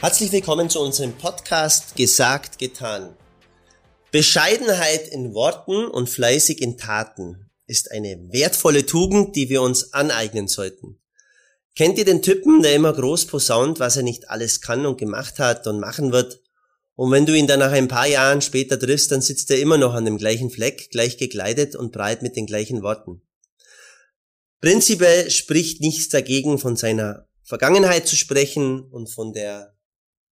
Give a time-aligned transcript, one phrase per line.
[0.00, 3.14] Herzlich willkommen zu unserem Podcast Gesagt, getan.
[4.10, 10.48] Bescheidenheit in Worten und fleißig in Taten ist eine wertvolle Tugend, die wir uns aneignen
[10.48, 10.98] sollten.
[11.76, 15.38] Kennt ihr den Typen, der immer groß posaunt, was er nicht alles kann und gemacht
[15.38, 16.40] hat und machen wird?
[16.94, 19.78] Und wenn du ihn dann nach ein paar Jahren später triffst, dann sitzt er immer
[19.78, 23.22] noch an dem gleichen Fleck, gleich gekleidet und breit mit den gleichen Worten.
[24.60, 29.76] Prinzipiell spricht nichts dagegen, von seiner Vergangenheit zu sprechen und von der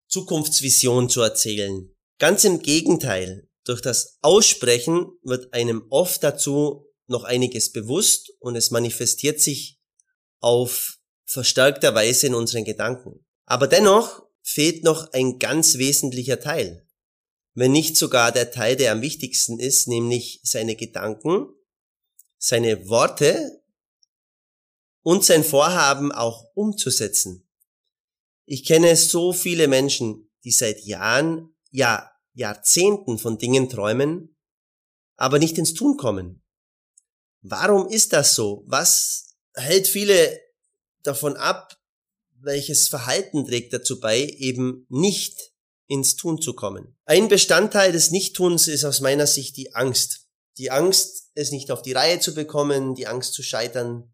[0.08, 1.94] Zukunftsvision zu erzählen.
[2.18, 8.70] Ganz im Gegenteil, durch das Aussprechen wird einem oft dazu noch einiges bewusst und es
[8.70, 9.80] manifestiert sich
[10.40, 13.24] auf verstärkter Weise in unseren Gedanken.
[13.44, 16.86] Aber dennoch fehlt noch ein ganz wesentlicher Teil.
[17.54, 21.48] Wenn nicht sogar der Teil, der am wichtigsten ist, nämlich seine Gedanken,
[22.38, 23.59] seine Worte
[25.02, 27.48] und sein Vorhaben auch umzusetzen.
[28.46, 34.36] Ich kenne so viele Menschen, die seit Jahren, ja Jahrzehnten von Dingen träumen,
[35.16, 36.42] aber nicht ins Tun kommen.
[37.42, 38.64] Warum ist das so?
[38.66, 40.40] Was hält viele
[41.02, 41.78] davon ab?
[42.42, 45.52] Welches Verhalten trägt dazu bei, eben nicht
[45.86, 46.96] ins Tun zu kommen?
[47.04, 50.26] Ein Bestandteil des Nichttuns ist aus meiner Sicht die Angst.
[50.56, 54.12] Die Angst, es nicht auf die Reihe zu bekommen, die Angst zu scheitern,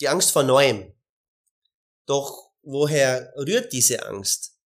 [0.00, 0.92] die Angst vor Neuem.
[2.06, 4.58] Doch woher rührt diese Angst?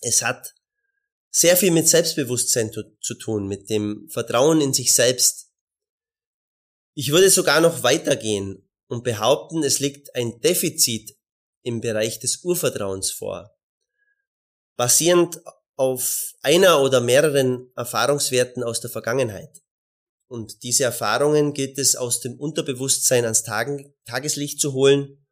[0.00, 0.54] Es hat
[1.30, 5.52] sehr viel mit Selbstbewusstsein zu, tun, mit dem Vertrauen in sich selbst.
[6.94, 11.18] Ich würde sogar noch weitergehen und behaupten, es liegt ein Defizit
[11.62, 13.54] im Bereich des Urvertrauens vor.
[14.76, 15.42] Basierend
[15.74, 19.62] auf einer oder mehreren Erfahrungswerten aus der Vergangenheit.
[20.28, 25.24] Und diese Erfahrungen gilt es aus dem Unterbewusstsein ans Tageslicht zu holen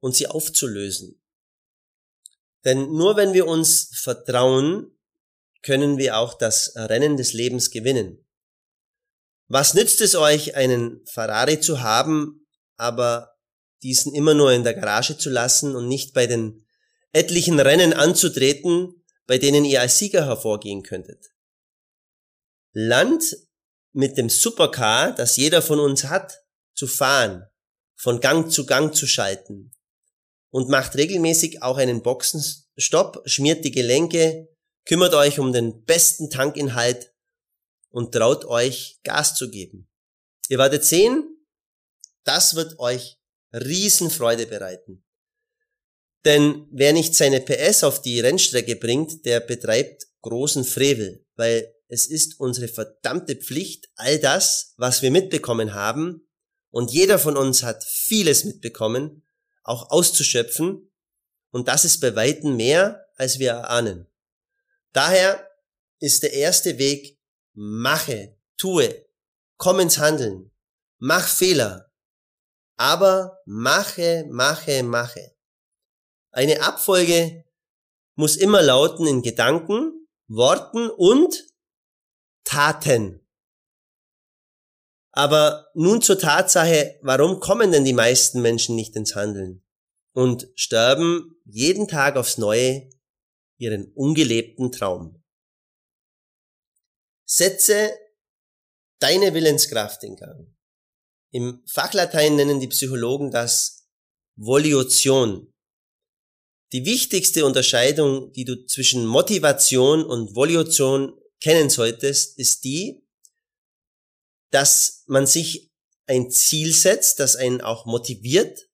[0.00, 1.20] und sie aufzulösen.
[2.64, 4.98] Denn nur wenn wir uns vertrauen,
[5.62, 8.24] können wir auch das Rennen des Lebens gewinnen.
[9.48, 12.46] Was nützt es euch, einen Ferrari zu haben,
[12.76, 13.34] aber
[13.82, 16.66] diesen immer nur in der Garage zu lassen und nicht bei den
[17.12, 21.32] etlichen Rennen anzutreten, bei denen ihr als Sieger hervorgehen könntet?
[22.72, 23.36] Land
[23.98, 27.44] mit dem Supercar, das jeder von uns hat, zu fahren,
[27.96, 29.72] von Gang zu Gang zu schalten,
[30.50, 34.50] und macht regelmäßig auch einen Boxenstopp, schmiert die Gelenke,
[34.84, 37.12] kümmert euch um den besten Tankinhalt
[37.90, 39.90] und traut euch Gas zu geben.
[40.48, 41.44] Ihr werdet sehen,
[42.22, 43.18] das wird euch
[43.52, 45.04] Riesenfreude bereiten.
[46.24, 52.06] Denn wer nicht seine PS auf die Rennstrecke bringt, der betreibt großen Frevel, weil es
[52.06, 56.28] ist unsere verdammte Pflicht, all das, was wir mitbekommen haben,
[56.70, 59.26] und jeder von uns hat vieles mitbekommen,
[59.62, 60.92] auch auszuschöpfen.
[61.50, 64.06] Und das ist bei Weitem mehr, als wir erahnen.
[64.92, 65.48] Daher
[65.98, 67.18] ist der erste Weg,
[67.54, 69.06] mache, tue,
[69.56, 70.50] komm ins Handeln,
[70.98, 71.90] mach Fehler,
[72.76, 75.34] aber mache, mache, mache.
[76.30, 77.44] Eine Abfolge
[78.14, 81.46] muss immer lauten in Gedanken, Worten und
[82.48, 83.20] Taten.
[85.12, 89.62] Aber nun zur Tatsache, warum kommen denn die meisten Menschen nicht ins Handeln
[90.14, 92.88] und sterben jeden Tag aufs Neue
[93.58, 95.22] ihren ungelebten Traum?
[97.26, 97.92] Setze
[98.98, 100.56] deine Willenskraft in Gang.
[101.30, 103.90] Im Fachlatein nennen die Psychologen das
[104.36, 105.52] Volition.
[106.72, 113.06] Die wichtigste Unterscheidung, die du zwischen Motivation und Volition kennen solltest, ist die,
[114.50, 115.70] dass man sich
[116.06, 118.68] ein Ziel setzt, das einen auch motiviert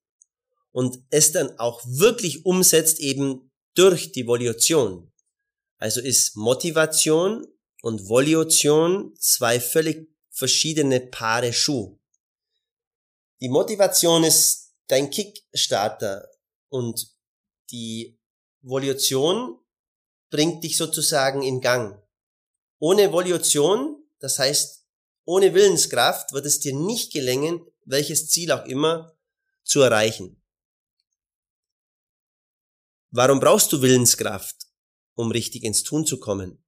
[0.70, 5.12] und es dann auch wirklich umsetzt eben durch die Volution.
[5.78, 7.46] Also ist Motivation
[7.82, 11.98] und Volution zwei völlig verschiedene Paare Schuh.
[13.40, 16.28] Die Motivation ist dein Kickstarter
[16.68, 17.14] und
[17.70, 18.18] die
[18.62, 19.58] Volution
[20.30, 22.03] bringt dich sozusagen in Gang.
[22.84, 24.86] Ohne Volution, das heißt
[25.24, 29.16] ohne Willenskraft wird es dir nicht gelingen, welches Ziel auch immer
[29.62, 30.42] zu erreichen.
[33.10, 34.66] Warum brauchst du Willenskraft,
[35.14, 36.62] um richtig ins Tun zu kommen?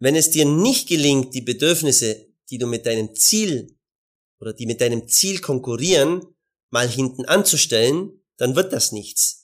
[0.00, 3.78] Wenn es dir nicht gelingt, die Bedürfnisse, die du mit deinem Ziel
[4.40, 6.26] oder die mit deinem Ziel konkurrieren,
[6.70, 9.43] mal hinten anzustellen, dann wird das nichts.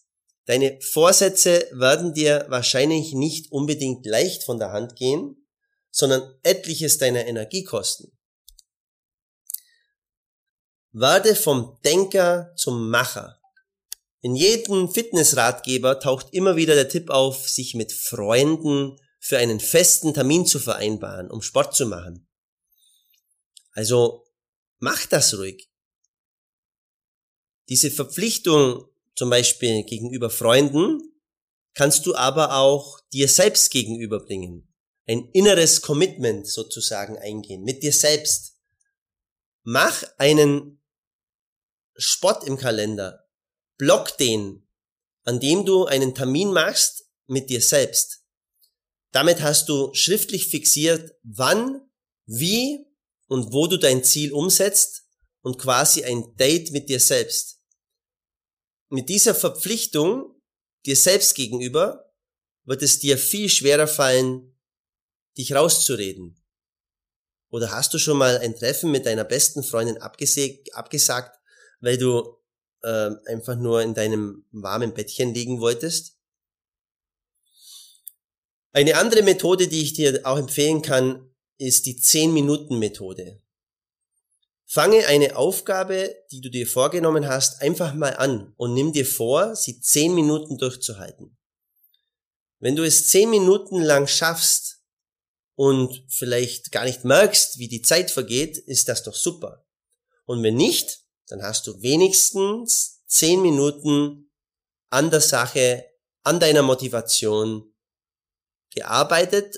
[0.50, 5.46] Deine Vorsätze werden dir wahrscheinlich nicht unbedingt leicht von der Hand gehen,
[5.92, 8.10] sondern etliches deiner Energie kosten.
[10.90, 13.40] Werde vom Denker zum Macher.
[14.22, 20.14] In jedem Fitnessratgeber taucht immer wieder der Tipp auf, sich mit Freunden für einen festen
[20.14, 22.26] Termin zu vereinbaren, um Sport zu machen.
[23.70, 24.26] Also
[24.80, 25.70] mach das ruhig.
[27.68, 28.89] Diese Verpflichtung
[29.20, 31.12] zum Beispiel gegenüber Freunden
[31.74, 34.66] kannst du aber auch dir selbst gegenüberbringen.
[35.06, 38.56] Ein inneres Commitment sozusagen eingehen mit dir selbst.
[39.62, 40.82] Mach einen
[41.96, 43.28] Spot im Kalender.
[43.76, 44.66] Block den,
[45.24, 48.24] an dem du einen Termin machst mit dir selbst.
[49.12, 51.82] Damit hast du schriftlich fixiert, wann,
[52.24, 52.86] wie
[53.26, 55.02] und wo du dein Ziel umsetzt
[55.42, 57.59] und quasi ein Date mit dir selbst
[58.90, 60.34] mit dieser Verpflichtung
[60.84, 62.12] dir selbst gegenüber
[62.64, 64.56] wird es dir viel schwerer fallen,
[65.36, 66.36] dich rauszureden.
[67.50, 71.40] Oder hast du schon mal ein Treffen mit deiner besten Freundin abgesagt,
[71.80, 72.36] weil du
[72.82, 76.16] äh, einfach nur in deinem warmen Bettchen liegen wolltest?
[78.72, 83.42] Eine andere Methode, die ich dir auch empfehlen kann, ist die 10-Minuten-Methode.
[84.72, 89.56] Fange eine Aufgabe, die du dir vorgenommen hast, einfach mal an und nimm dir vor,
[89.56, 91.36] sie zehn Minuten durchzuhalten.
[92.60, 94.78] Wenn du es zehn Minuten lang schaffst
[95.56, 99.66] und vielleicht gar nicht merkst, wie die Zeit vergeht, ist das doch super.
[100.24, 104.30] Und wenn nicht, dann hast du wenigstens zehn Minuten
[104.88, 105.84] an der Sache,
[106.22, 107.74] an deiner Motivation
[108.72, 109.56] gearbeitet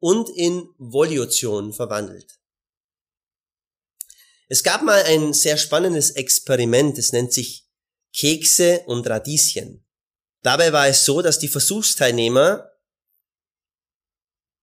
[0.00, 2.35] und in Volution verwandelt.
[4.48, 7.68] Es gab mal ein sehr spannendes Experiment, es nennt sich
[8.14, 9.84] Kekse und Radieschen.
[10.42, 12.70] Dabei war es so, dass die Versuchsteilnehmer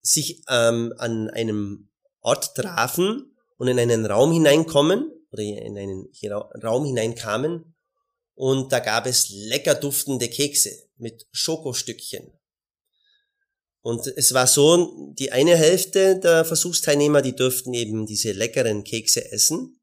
[0.01, 1.89] sich ähm, an einem
[2.21, 6.09] Ort trafen und in einen Raum hineinkommen oder in einen
[6.63, 7.73] Raum hineinkamen
[8.35, 12.31] und da gab es lecker duftende Kekse mit Schokostückchen.
[13.83, 19.29] Und es war so, die eine Hälfte der Versuchsteilnehmer, die durften eben diese leckeren Kekse
[19.29, 19.81] essen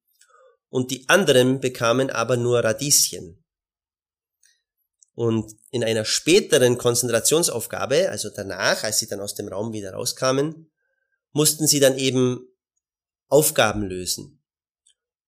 [0.71, 3.45] und die anderen bekamen aber nur Radieschen.
[5.15, 10.71] Und in einer späteren Konzentrationsaufgabe, also danach, als sie dann aus dem Raum wieder rauskamen,
[11.33, 12.49] mussten sie dann eben
[13.29, 14.43] Aufgaben lösen.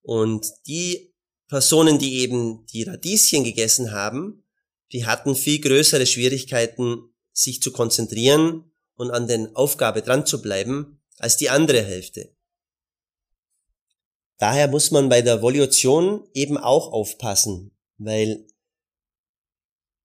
[0.00, 1.14] Und die
[1.46, 4.44] Personen, die eben die Radieschen gegessen haben,
[4.92, 11.02] die hatten viel größere Schwierigkeiten, sich zu konzentrieren und an den Aufgabe dran zu bleiben
[11.18, 12.34] als die andere Hälfte.
[14.38, 18.46] Daher muss man bei der Volution eben auch aufpassen, weil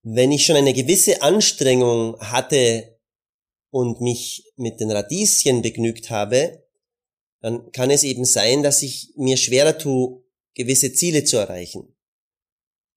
[0.03, 2.99] wenn ich schon eine gewisse Anstrengung hatte
[3.71, 6.63] und mich mit den Radieschen begnügt habe,
[7.41, 11.95] dann kann es eben sein, dass ich mir schwerer tue, gewisse Ziele zu erreichen.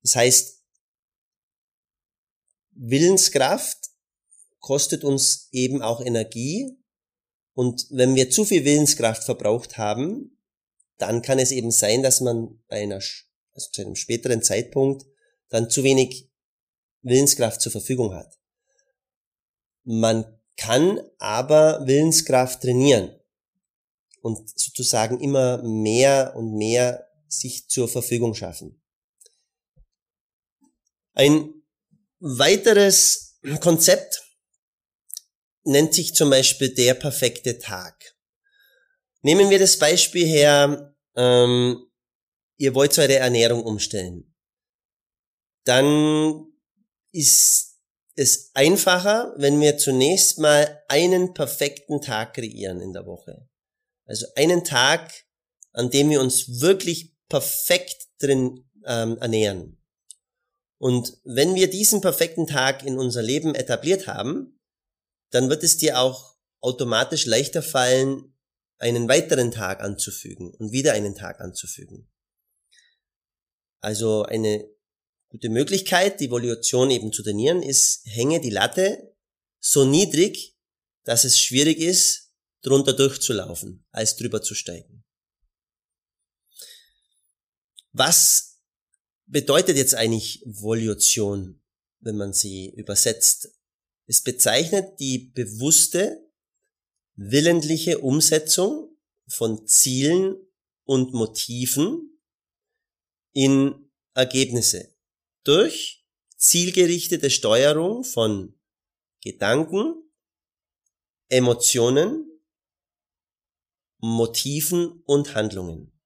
[0.03, 0.63] Das heißt,
[2.71, 3.80] Willenskraft
[4.61, 6.77] kostet uns eben auch Energie.
[7.53, 10.37] Und wenn wir zu viel Willenskraft verbraucht haben,
[10.97, 13.01] dann kann es eben sein, dass man bei einer,
[13.53, 15.05] also zu einem späteren Zeitpunkt
[15.49, 16.29] dann zu wenig
[17.01, 18.39] Willenskraft zur Verfügung hat.
[19.83, 23.19] Man kann aber Willenskraft trainieren
[24.21, 28.81] und sozusagen immer mehr und mehr sich zur Verfügung schaffen.
[31.13, 31.63] Ein
[32.19, 34.21] weiteres Konzept,
[35.63, 38.15] nennt sich zum Beispiel der perfekte Tag.
[39.21, 41.85] Nehmen wir das Beispiel her, ähm,
[42.57, 44.33] ihr wollt eure Ernährung umstellen.
[45.65, 46.47] Dann
[47.11, 47.77] ist
[48.15, 53.47] es einfacher, wenn wir zunächst mal einen perfekten Tag kreieren in der Woche.
[54.05, 55.11] Also einen Tag,
[55.73, 59.81] an dem wir uns wirklich perfekt drin ähm, ernähren.
[60.77, 64.59] Und wenn wir diesen perfekten Tag in unser Leben etabliert haben,
[65.31, 68.37] dann wird es dir auch automatisch leichter fallen,
[68.77, 72.09] einen weiteren Tag anzufügen und wieder einen Tag anzufügen.
[73.79, 74.67] Also eine
[75.29, 79.15] gute Möglichkeit, die Evolution eben zu trainieren, ist, hänge die Latte
[79.59, 80.57] so niedrig,
[81.03, 85.03] dass es schwierig ist, drunter durchzulaufen, als drüber zu steigen.
[87.91, 88.61] Was
[89.25, 91.61] bedeutet jetzt eigentlich Volution,
[91.99, 93.49] wenn man sie übersetzt?
[94.11, 96.29] Es bezeichnet die bewusste,
[97.15, 100.35] willentliche Umsetzung von Zielen
[100.83, 102.21] und Motiven
[103.31, 104.93] in Ergebnisse
[105.45, 108.59] durch zielgerichtete Steuerung von
[109.23, 109.95] Gedanken,
[111.29, 112.43] Emotionen,
[113.99, 115.97] Motiven und Handlungen.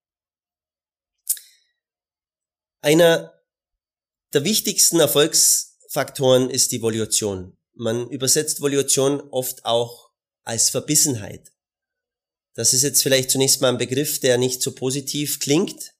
[2.82, 3.42] Einer
[4.32, 7.58] der wichtigsten Erfolgsfaktoren ist die Volution.
[7.76, 10.10] Man übersetzt Volution oft auch
[10.44, 11.52] als Verbissenheit.
[12.54, 15.94] Das ist jetzt vielleicht zunächst mal ein Begriff, der nicht so positiv klingt.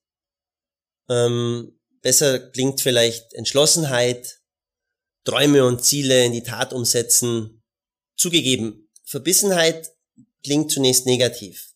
[1.07, 4.41] Ähm, besser klingt vielleicht Entschlossenheit,
[5.23, 7.63] Träume und Ziele in die Tat umsetzen.
[8.15, 9.91] Zugegeben, Verbissenheit
[10.43, 11.75] klingt zunächst negativ.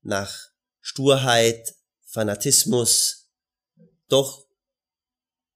[0.00, 0.34] Nach
[0.80, 1.74] Sturheit,
[2.06, 3.28] Fanatismus.
[4.08, 4.46] Doch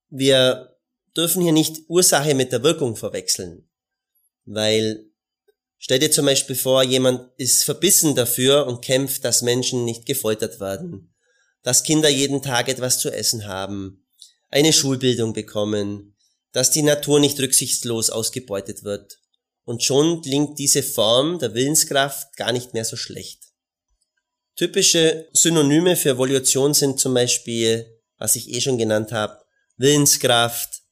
[0.09, 0.77] wir
[1.17, 3.66] dürfen hier nicht Ursache mit der Wirkung verwechseln.
[4.47, 5.07] Weil
[5.79, 10.59] Stell dir zum Beispiel vor, jemand ist verbissen dafür und kämpft, dass Menschen nicht gefoltert
[10.59, 11.15] werden,
[11.63, 14.05] dass Kinder jeden Tag etwas zu essen haben,
[14.49, 16.17] eine Schulbildung bekommen,
[16.53, 19.19] dass die Natur nicht rücksichtslos ausgebeutet wird.
[19.65, 23.43] Und schon klingt diese Form der Willenskraft gar nicht mehr so schlecht.
[24.55, 29.39] Typische Synonyme für Evolution sind zum Beispiel, was ich eh schon genannt habe,
[29.77, 30.83] Willenskraft,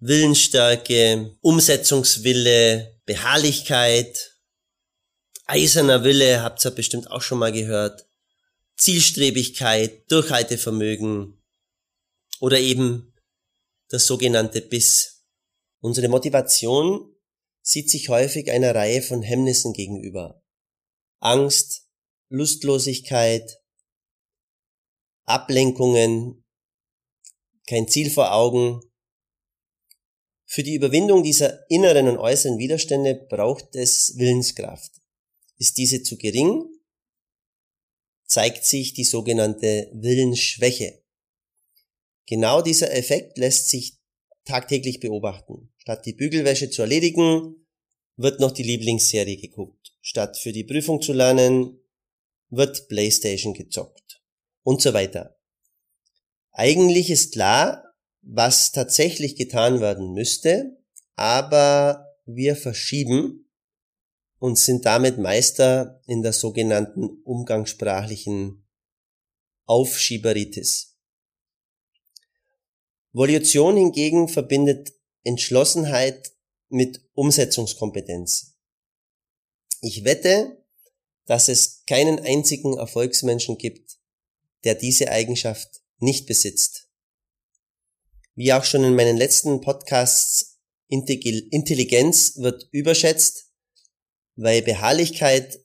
[0.00, 4.38] Willensstärke, Umsetzungswille, Beharrlichkeit,
[5.44, 8.06] eiserner Wille, habt ihr bestimmt auch schon mal gehört,
[8.78, 11.42] Zielstrebigkeit, Durchhaltevermögen
[12.40, 13.14] oder eben
[13.90, 15.26] das sogenannte Biss.
[15.80, 17.14] Unsere Motivation
[17.60, 20.42] sieht sich häufig einer Reihe von Hemmnissen gegenüber.
[21.18, 21.90] Angst,
[22.30, 23.58] Lustlosigkeit,
[25.24, 26.42] Ablenkungen,
[27.66, 28.80] kein Ziel vor Augen,
[30.52, 34.90] für die Überwindung dieser inneren und äußeren Widerstände braucht es Willenskraft.
[35.58, 36.64] Ist diese zu gering,
[38.26, 41.04] zeigt sich die sogenannte Willensschwäche.
[42.26, 44.00] Genau dieser Effekt lässt sich
[44.44, 45.72] tagtäglich beobachten.
[45.76, 47.68] Statt die Bügelwäsche zu erledigen,
[48.16, 49.94] wird noch die Lieblingsserie geguckt.
[50.00, 51.78] Statt für die Prüfung zu lernen,
[52.48, 54.20] wird Playstation gezockt.
[54.64, 55.38] Und so weiter.
[56.50, 57.89] Eigentlich ist klar,
[58.22, 60.78] was tatsächlich getan werden müsste,
[61.16, 63.50] aber wir verschieben
[64.38, 68.66] und sind damit Meister in der sogenannten umgangssprachlichen
[69.66, 70.96] Aufschieberitis.
[73.12, 74.92] Volution hingegen verbindet
[75.24, 76.32] Entschlossenheit
[76.68, 78.56] mit Umsetzungskompetenz.
[79.82, 80.64] Ich wette,
[81.26, 83.98] dass es keinen einzigen Erfolgsmenschen gibt,
[84.64, 86.89] der diese Eigenschaft nicht besitzt
[88.40, 93.52] wie auch schon in meinen letzten Podcasts, Intelligenz wird überschätzt,
[94.34, 95.62] weil Beharrlichkeit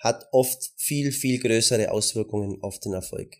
[0.00, 3.36] hat oft viel, viel größere Auswirkungen auf den Erfolg.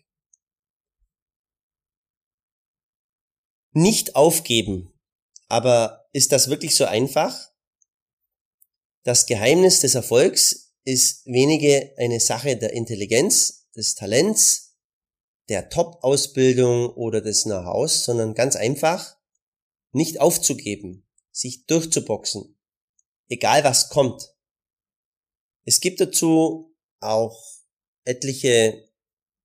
[3.73, 4.97] Nicht aufgeben.
[5.49, 7.51] Aber ist das wirklich so einfach?
[9.03, 14.68] Das Geheimnis des Erfolgs ist wenige eine Sache der Intelligenz, des Talents,
[15.49, 19.17] der Top-Ausbildung oder des Know-hows, sondern ganz einfach
[19.91, 22.57] nicht aufzugeben, sich durchzuboxen,
[23.27, 24.35] egal was kommt.
[25.65, 27.37] Es gibt dazu auch
[28.05, 28.89] etliche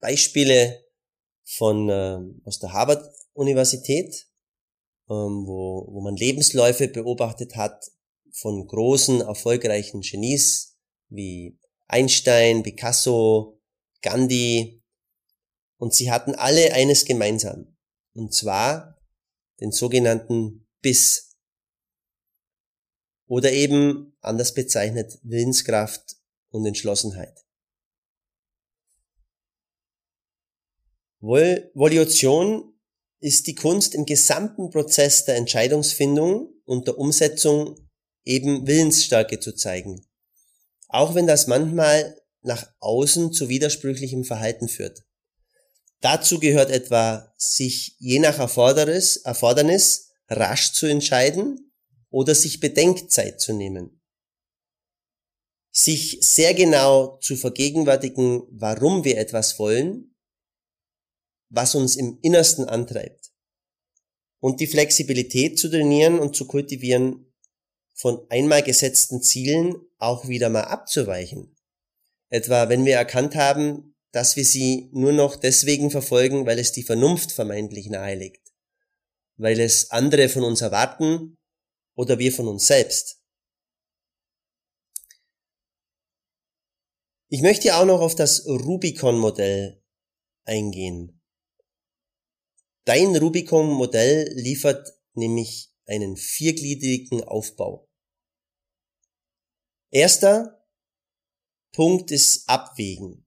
[0.00, 0.84] Beispiele
[1.44, 4.26] von äh, aus der Harvard Universität,
[5.08, 7.90] ähm, wo, wo man Lebensläufe beobachtet hat
[8.32, 10.76] von großen erfolgreichen Genies
[11.08, 13.60] wie Einstein, Picasso,
[14.02, 14.83] Gandhi,
[15.78, 17.76] und sie hatten alle eines gemeinsam.
[18.14, 19.00] Und zwar
[19.60, 21.36] den sogenannten Biss.
[23.26, 26.16] Oder eben anders bezeichnet Willenskraft
[26.50, 27.44] und Entschlossenheit.
[31.20, 32.78] Vol Volution
[33.20, 37.88] ist die Kunst im gesamten Prozess der Entscheidungsfindung und der Umsetzung
[38.24, 40.06] eben Willensstärke zu zeigen.
[40.88, 45.04] Auch wenn das manchmal nach außen zu widersprüchlichem Verhalten führt.
[46.04, 51.72] Dazu gehört etwa, sich je nach Erfordernis, Erfordernis rasch zu entscheiden
[52.10, 54.02] oder sich Bedenkzeit zu nehmen.
[55.70, 60.14] Sich sehr genau zu vergegenwärtigen, warum wir etwas wollen,
[61.48, 63.32] was uns im Innersten antreibt.
[64.40, 67.32] Und die Flexibilität zu trainieren und zu kultivieren,
[67.94, 71.56] von einmal gesetzten Zielen auch wieder mal abzuweichen.
[72.28, 76.84] Etwa wenn wir erkannt haben, dass wir sie nur noch deswegen verfolgen, weil es die
[76.84, 78.54] Vernunft vermeintlich nahelegt,
[79.36, 81.36] weil es andere von uns erwarten
[81.96, 83.20] oder wir von uns selbst.
[87.28, 89.82] Ich möchte auch noch auf das Rubicon-Modell
[90.44, 91.20] eingehen.
[92.84, 97.88] Dein Rubicon-Modell liefert nämlich einen viergliedrigen Aufbau.
[99.90, 100.64] Erster
[101.72, 103.23] Punkt ist Abwägen.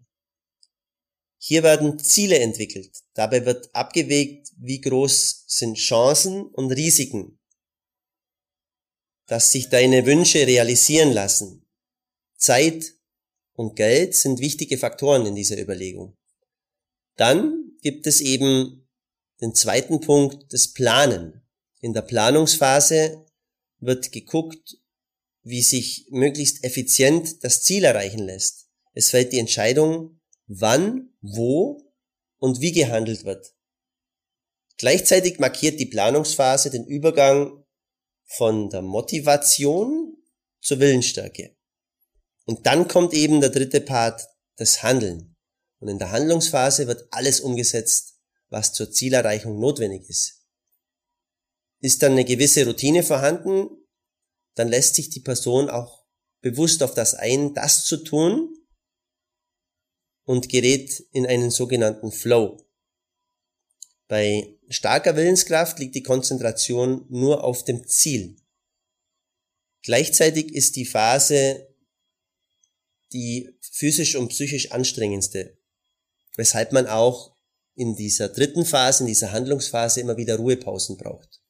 [1.37, 3.03] Hier werden Ziele entwickelt.
[3.13, 7.39] Dabei wird abgewägt, wie groß sind Chancen und Risiken,
[9.27, 11.65] dass sich deine Wünsche realisieren lassen.
[12.37, 12.93] Zeit
[13.53, 16.15] und Geld sind wichtige Faktoren in dieser Überlegung.
[17.15, 18.87] Dann gibt es eben
[19.41, 21.41] den zweiten Punkt, das Planen.
[21.81, 23.25] In der Planungsphase
[23.79, 24.77] wird geguckt,
[25.43, 28.67] wie sich möglichst effizient das Ziel erreichen lässt.
[28.93, 30.16] Es fällt die Entscheidung,
[30.47, 31.93] wann, wo
[32.37, 33.53] und wie gehandelt wird.
[34.77, 37.63] Gleichzeitig markiert die Planungsphase den Übergang
[38.25, 40.17] von der Motivation
[40.61, 41.55] zur Willensstärke.
[42.45, 45.35] Und dann kommt eben der dritte Part, das Handeln.
[45.79, 50.45] Und in der Handlungsphase wird alles umgesetzt, was zur Zielerreichung notwendig ist.
[51.79, 53.69] Ist dann eine gewisse Routine vorhanden,
[54.55, 56.05] dann lässt sich die Person auch
[56.41, 58.56] bewusst auf das ein, das zu tun
[60.27, 62.61] und gerät in einen sogenannten Flow.
[64.09, 68.35] Bei starker Willenskraft liegt die Konzentration nur auf dem Ziel.
[69.83, 71.73] Gleichzeitig ist die Phase
[73.13, 75.57] die physisch und psychisch anstrengendste,
[76.35, 77.33] weshalb man auch
[77.75, 81.41] in dieser dritten Phase, in dieser Handlungsphase immer wieder Ruhepausen braucht.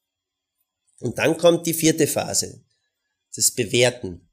[1.00, 2.64] Und dann kommt die vierte Phase,
[3.36, 4.27] das Bewerten.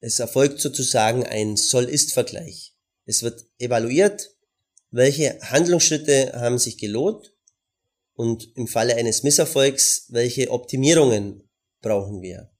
[0.00, 2.74] Es erfolgt sozusagen ein Soll-Ist-Vergleich.
[3.04, 4.36] Es wird evaluiert,
[4.90, 7.34] welche Handlungsschritte haben sich gelohnt
[8.14, 11.48] und im Falle eines Misserfolgs, welche Optimierungen
[11.80, 12.50] brauchen wir.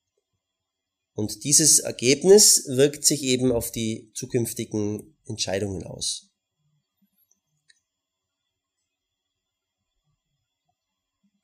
[1.14, 6.31] Und dieses Ergebnis wirkt sich eben auf die zukünftigen Entscheidungen aus.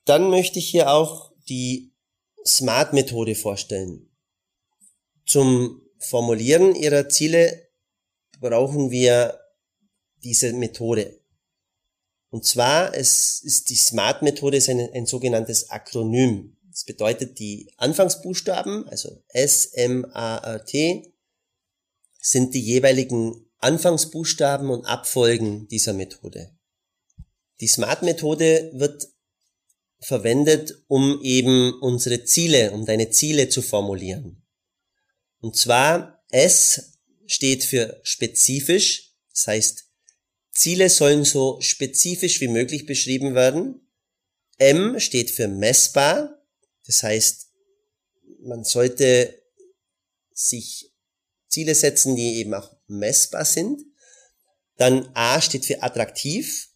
[0.05, 1.95] Dann möchte ich hier auch die
[2.45, 4.12] SMART-Methode vorstellen.
[5.25, 7.69] Zum Formulieren Ihrer Ziele
[8.41, 9.39] brauchen wir
[10.25, 11.21] diese Methode.
[12.31, 16.57] Und zwar es ist die SMART-Methode ein, ein sogenanntes Akronym.
[16.71, 21.15] Das bedeutet, die Anfangsbuchstaben, also S, M, A, R, T,
[22.21, 26.51] sind die jeweiligen Anfangsbuchstaben und Abfolgen dieser Methode.
[27.61, 29.09] Die SMART-Methode wird
[30.01, 34.42] verwendet, um eben unsere Ziele, um deine Ziele zu formulieren.
[35.43, 39.85] Und zwar S steht für spezifisch, das heißt,
[40.53, 43.91] Ziele sollen so spezifisch wie möglich beschrieben werden.
[44.59, 46.41] M steht für messbar,
[46.87, 47.49] das heißt,
[48.43, 49.43] man sollte
[50.33, 50.93] sich
[51.49, 53.83] Ziele setzen, die eben auch messbar sind.
[54.77, 56.71] Dann A steht für attraktiv,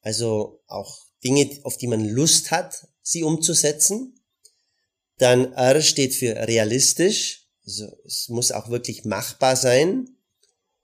[0.00, 4.24] also auch Dinge, auf die man Lust hat, sie umzusetzen.
[5.18, 10.08] Dann R steht für realistisch, also es muss auch wirklich machbar sein.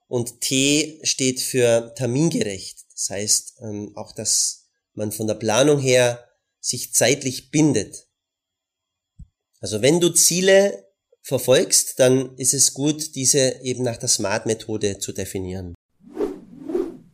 [0.09, 6.29] Und T steht für termingerecht, das heißt ähm, auch, dass man von der Planung her
[6.61, 8.09] sich zeitlich bindet.
[9.61, 10.87] Also wenn du Ziele
[11.23, 15.75] verfolgst, dann ist es gut, diese eben nach der SMART-Methode zu definieren.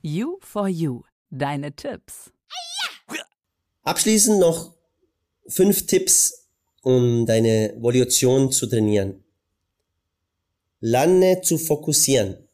[0.03, 1.03] You for You.
[1.31, 2.33] Deine Tipps.
[3.83, 4.75] Abschließend noch
[5.47, 6.49] fünf Tipps,
[6.83, 9.25] um deine Volution zu trainieren.
[10.81, 12.49] Lerne zu fokussieren.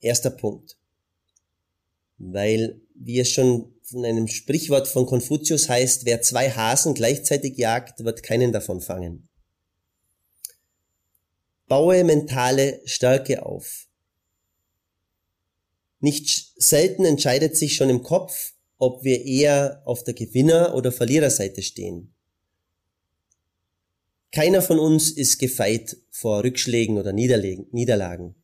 [0.00, 0.76] Erster Punkt.
[2.18, 8.04] Weil, wie es schon von einem Sprichwort von Konfuzius heißt, wer zwei Hasen gleichzeitig jagt,
[8.04, 9.28] wird keinen davon fangen.
[11.68, 13.86] Baue mentale Stärke auf.
[16.00, 21.62] Nicht selten entscheidet sich schon im Kopf, ob wir eher auf der Gewinner- oder Verliererseite
[21.62, 22.14] stehen.
[24.32, 28.34] Keiner von uns ist gefeit vor Rückschlägen oder Niederlagen.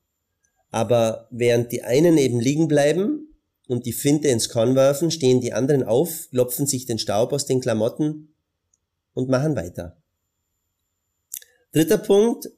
[0.70, 3.29] Aber während die einen eben liegen bleiben,
[3.68, 7.46] und die Finte ins Korn werfen, stehen die anderen auf, klopfen sich den Staub aus
[7.46, 8.35] den Klamotten
[9.12, 10.03] und machen weiter.
[11.72, 12.51] Dritter Punkt,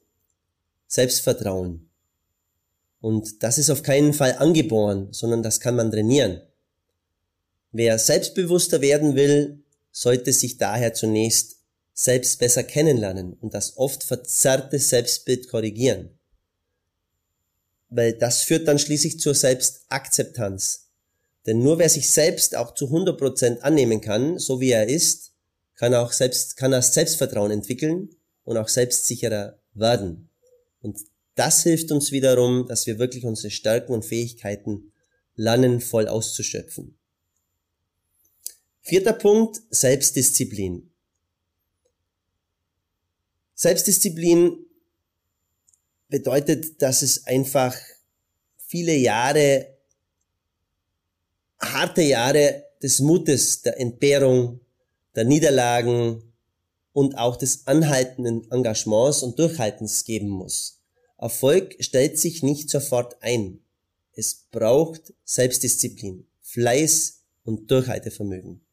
[0.87, 1.89] Selbstvertrauen.
[3.01, 6.41] Und das ist auf keinen Fall angeboren, sondern das kann man trainieren.
[7.73, 11.60] Wer selbstbewusster werden will, sollte sich daher zunächst
[11.93, 16.17] selbst besser kennenlernen und das oft verzerrte Selbstbild korrigieren.
[17.91, 20.87] weil das führt dann schließlich zur Selbstakzeptanz.
[21.45, 25.33] Denn nur wer sich selbst auch zu 100% annehmen kann, so wie er ist,
[25.75, 30.29] kann auch selbst, kann das Selbstvertrauen entwickeln und auch selbstsicherer werden.
[30.81, 30.99] Und
[31.35, 34.93] das hilft uns wiederum, dass wir wirklich unsere Stärken und Fähigkeiten
[35.35, 36.97] lernen, voll auszuschöpfen.
[38.81, 40.90] Vierter Punkt, Selbstdisziplin.
[43.61, 44.57] Selbstdisziplin
[46.09, 47.75] bedeutet, dass es einfach
[48.57, 49.77] viele Jahre,
[51.59, 54.61] harte Jahre des Mutes, der Entbehrung,
[55.13, 56.23] der Niederlagen
[56.91, 60.79] und auch des anhaltenden Engagements und Durchhaltens geben muss.
[61.19, 63.59] Erfolg stellt sich nicht sofort ein.
[64.13, 68.65] Es braucht Selbstdisziplin, Fleiß und Durchhaltevermögen.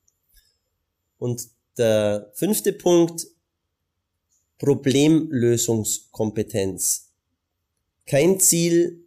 [1.19, 1.47] Und
[1.77, 3.27] der fünfte Punkt,
[4.59, 7.11] Problemlösungskompetenz.
[8.07, 9.05] Kein Ziel,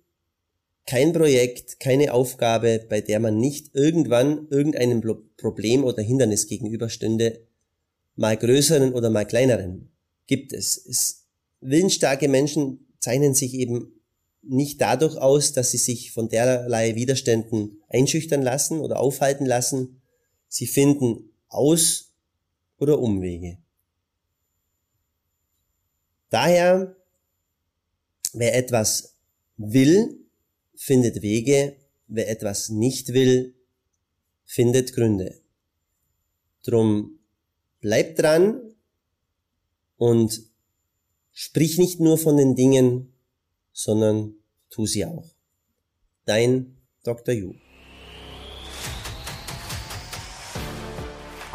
[0.86, 5.02] kein Projekt, keine Aufgabe, bei der man nicht irgendwann irgendeinem
[5.38, 7.42] Problem oder Hindernis gegenüberstünde,
[8.16, 9.90] mal größeren oder mal kleineren,
[10.28, 10.78] gibt es.
[10.78, 11.26] es
[11.62, 13.94] willensstarke Menschen zeichnen sich eben
[14.44, 20.02] nicht dadurch aus, dass sie sich von derlei Widerständen einschüchtern lassen oder aufhalten lassen.
[20.48, 22.12] Sie finden Aus-
[22.80, 23.61] oder Umwege.
[26.32, 26.96] Daher,
[28.34, 29.20] wer etwas
[29.58, 30.26] will,
[30.76, 31.76] findet Wege,
[32.08, 33.54] wer etwas nicht will,
[34.46, 35.40] findet Gründe.
[36.64, 37.20] Drum
[37.80, 38.74] bleib dran
[39.98, 40.52] und
[41.34, 43.14] Sprich nicht nur von den Dingen,
[43.72, 44.36] sondern
[44.70, 45.34] tu sie auch.
[46.26, 47.34] Dein Dr.
[47.34, 47.54] Yu.